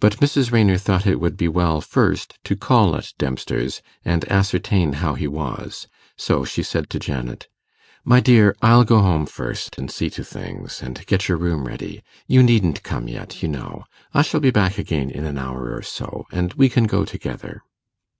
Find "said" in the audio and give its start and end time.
6.62-6.88